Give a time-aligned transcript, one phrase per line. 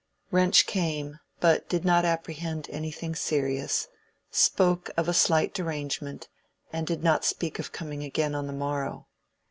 [0.31, 3.87] Wrench came, but did not apprehend anything serious,
[4.31, 6.27] spoke of a "slight derangement,"
[6.73, 9.05] and did not speak of coming again on the morrow.